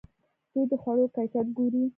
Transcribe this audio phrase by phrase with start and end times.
[0.51, 1.83] دوی د خوړو کیفیت ګوري.